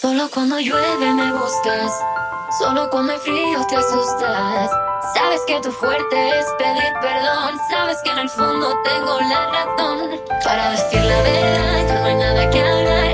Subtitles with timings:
[0.00, 1.92] Solo cuando llueve me buscas.
[2.58, 4.70] Solo cuando hay frío te asustas.
[5.12, 7.58] Sabes que tu fuerte es pedir perdón.
[7.68, 10.20] Sabes que en el fondo tengo la razón.
[10.42, 13.09] Para decir la verdad, ya no hay nada que hablar.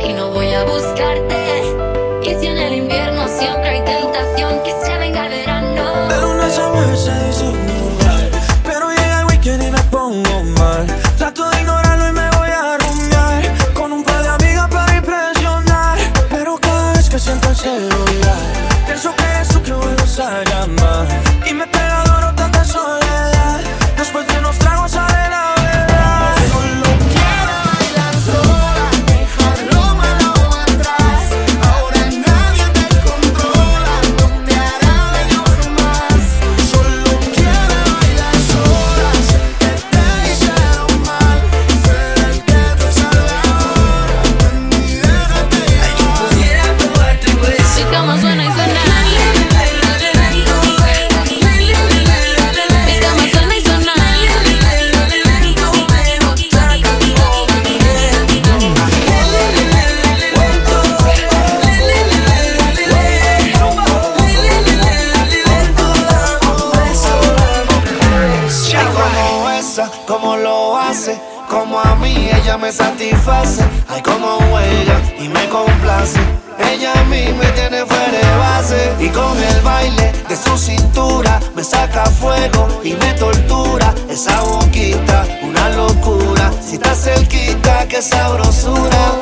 [70.07, 73.63] como lo hace, como a mí ella me satisface.
[73.89, 76.19] Ay, como huella y me complace.
[76.59, 81.41] Ella a mí me tiene fuera de base y con el baile de su cintura
[81.55, 83.95] me saca fuego y me tortura.
[84.09, 86.51] Esa boquita, una locura.
[86.67, 89.13] Si está cerquita, qué sabrosura.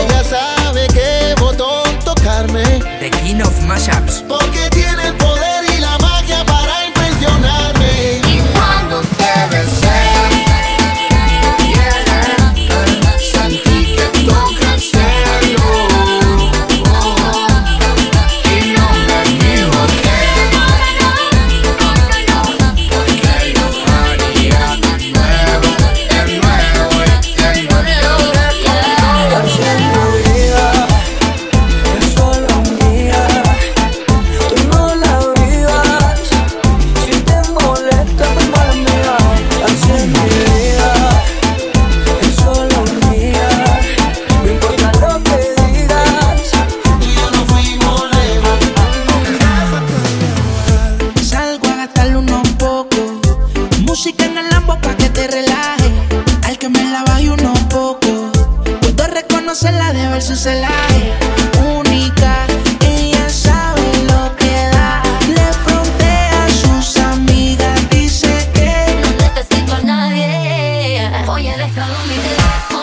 [0.00, 2.62] Ella sabe que botón tocarme.
[3.00, 4.22] The King of Mashups.
[4.28, 5.14] Porque tiene el
[59.56, 60.68] se la de versus la
[61.64, 62.46] única.
[62.80, 65.02] Ella sabe lo que da.
[65.28, 67.88] Le frontea a sus amigas.
[67.88, 71.10] Dice que no necesito a nadie.
[71.26, 72.75] Oye, déjalo mi teléfono.